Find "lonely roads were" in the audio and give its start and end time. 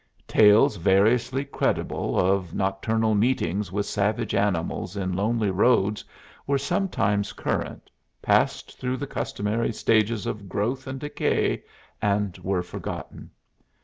5.13-6.57